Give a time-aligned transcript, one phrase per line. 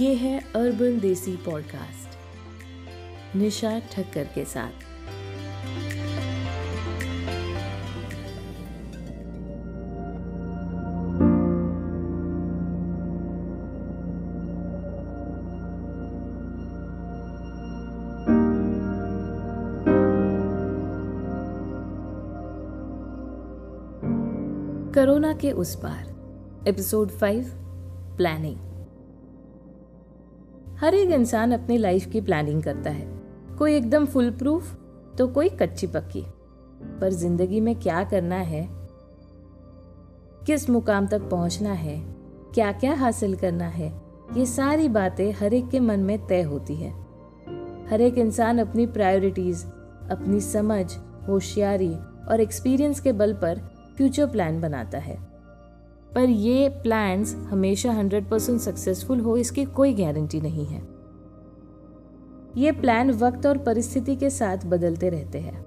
[0.00, 4.70] ये है अर्बन देसी पॉडकास्ट निशा ठक्कर के साथ।
[24.94, 26.14] कोरोना के उस पार
[26.68, 27.44] एपिसोड फाइव
[28.16, 28.69] प्लानिंग
[30.80, 33.06] हर एक इंसान अपनी लाइफ की प्लानिंग करता है।
[33.58, 34.78] कोई एकदम फुल प्रूफ
[35.18, 36.24] तो कोई कच्ची पक्की।
[37.00, 38.68] पर ज़िंदगी में क्या करना है?
[40.46, 41.98] किस मुकाम तक पहुँचना है?
[42.54, 44.02] क्या क्या हासिल करना है?
[44.36, 46.90] ये सारी बातें हर एक के मन में तय होती है।
[47.90, 49.64] हर एक इंसान अपनी प्रायोरिटीज
[50.10, 50.86] अपनी समझ,
[51.28, 51.94] होशियारी
[52.28, 53.58] और एक्सपीरियंस के बल पर
[53.96, 55.29] फ्यूचर प्लान बनाता है।
[56.14, 60.82] पर ये प्लान्स हमेशा 100% सक्सेसफुल हो, इसकी कोई गारंटी नहीं है।
[62.56, 65.64] ये प्लान वक्त और परिस्थिति के साथ बदलते रहते हैं।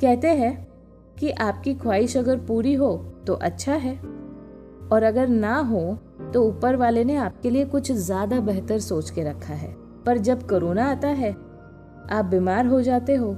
[0.00, 0.66] कहते हैं
[1.18, 2.96] कि आपकी ख्वाहिश अगर पूरी हो
[3.26, 3.94] तो अच्छा है।
[4.88, 5.98] और अगर ना हो
[6.34, 9.74] तो ऊपर वाले ने आपके लिए कुछ ज़्यादा बेहतर सोच के रखा है।
[10.06, 11.30] पर जब कोरोना आता है,
[12.10, 13.36] आप बीमार हो जाते हो।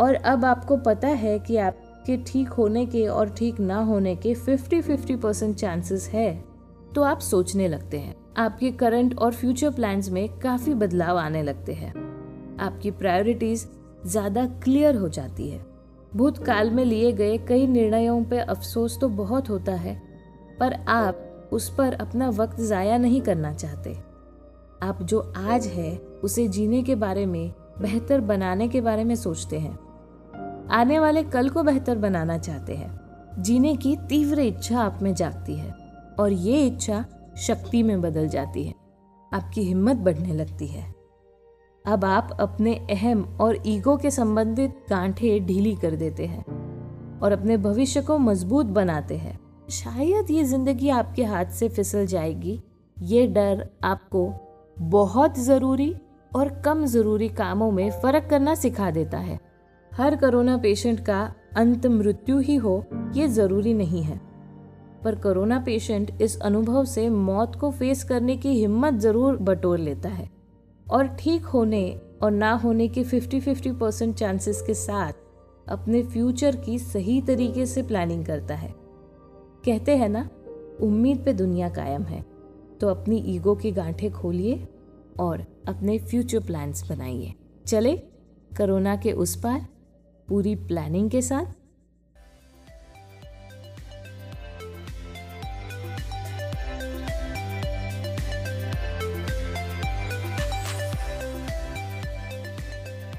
[0.00, 4.14] और अब आपको पता है कि आप के ठीक होने के और ठीक ना होने
[4.16, 6.32] के 50-50 परसेंट चांसेस है।
[6.94, 11.72] तो आप सोचने लगते हैं, आपके करंट और फ्यूचर प्लान्स में काफ़ी बदलाव आने लगते
[11.72, 11.92] हैं।
[12.60, 13.66] आपकी प्रायोरिटीज
[14.06, 15.64] ज़्यादा क्लियर हो जाती है।
[16.16, 19.94] भूतकाल में लिए गए कई निर्णयों पे अफसोस तो बहुत होता है,
[20.60, 23.96] पर आप उस पर अपना वक्त जाया नहीं करना चाहते।
[24.82, 29.58] आप जो आज है, उसे जीने के बारे में, बेहतर बनाने के बारे में सोचते
[29.58, 29.78] हैं।
[30.70, 32.90] आने वाले कल को बेहतर बनाना चाहते हैं,
[33.38, 35.70] जीने की तीव्र इच्छा आप में जागती है
[36.20, 37.04] और ये इच्छा
[37.38, 38.74] शक्ति में बदल जाती है।
[39.32, 40.84] आपकी हिम्मत बढ़ने लगती है।
[41.84, 46.44] अब आप अपने अहम और ईगो के संबंधित गांठे ढीली कर देते हैं
[47.20, 49.38] और अपने भविष्य को मज़बूत बनाते हैं।
[49.70, 52.60] शायद ये ज़िंदगी आपके हाथ से फिसल जाएगी।
[52.96, 54.30] ये डर आपको
[54.80, 55.94] बहुत ज़रूरी
[56.32, 59.38] और कम ज़रूरी कामों में फ़र्क करना सिखा देता है।
[59.96, 61.20] हर कोरोना पेशेंट का
[61.56, 62.84] अंत मृत्यु ही हो,
[63.14, 64.20] ये ज़रूरी नहीं है।
[65.04, 70.08] पर कोरोना पेशेंट इस अनुभव से मौत को फेस करने की हिम्मत ज़रूर बटोर लेता
[70.08, 70.28] है।
[70.86, 75.12] और ठीक होने और ना होने के 50-50 परसेंट चांसेस के साथ
[75.66, 78.72] अपने फ्यूचर की सही तरीके से प्लानिंग करता है।
[79.64, 80.28] कहते हैं ना,
[80.80, 82.24] उम्मीद पे दुनिया कायम है
[82.80, 84.66] तो अपनी ईगो की गांठें खोलिए
[85.20, 87.32] और अपने फ्यूचर प्लान्स बनाइए।
[87.66, 87.96] चले,
[88.50, 89.66] कोरोना के उस पार
[90.28, 91.44] पूरी प्लानिंग के साथ?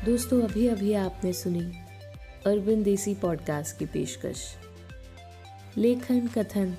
[0.06, 1.62] दोस्तों अभी अभी आपने सुनी
[2.46, 4.44] अरविंद देसी पॉडकास्ट की पेशकश।
[5.78, 6.76] लेखन, कथन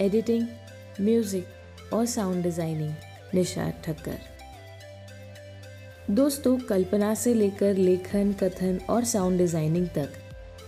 [0.00, 0.46] एडिटिंग
[1.00, 2.94] म्यूज़िक और साउंड डिज़ाइनिंग
[3.34, 4.31] निशाद ठक्कर।
[6.10, 10.12] दोस्तों, कल्पना से लेकर लेखन, कथन और साउंड डिज़ाइनिंग तक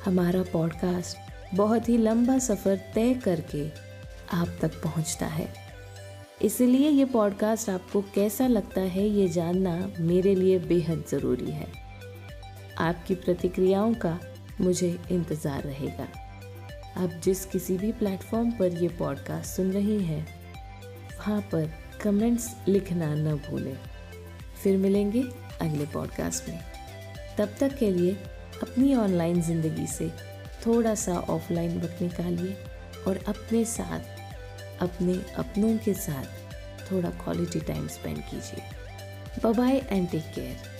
[0.05, 3.67] हमारा पॉडकास्ट बहुत ही लंबा सफ़र तय करके
[4.33, 5.49] आप तक पहुँचता है।
[6.43, 11.67] इसलिए ये पॉडकास्ट आपको कैसा लगता है ये जानना मेरे लिए बेहद ज़रूरी है।
[12.79, 14.19] आपकी प्रतिक्रियाओं का
[14.61, 16.07] मुझे इंतज़ार रहेगा।
[16.97, 20.27] आप जिस किसी भी प्लेटफॉर्म पर ये पॉडकास्ट सुन रही हैं,
[21.19, 21.71] वहाँ पर
[22.03, 23.77] कमेंट्स लिखना न भूलें।
[24.65, 25.23] फिर मिलेंगे
[25.61, 26.61] अगले पॉडकास्ट में।
[27.39, 28.13] तब तक के लिए
[28.63, 30.09] अपनी ऑनलाइन ज़िंदगी से
[30.67, 32.57] थोड़ा सा ऑफलाइन वक्त निकालिए
[33.07, 34.01] और अपने साथ,
[34.81, 40.74] अपने अपनों के साथ थोड़ा क्वालिटी टाइम स्पेंड कीजिए। Bye and take care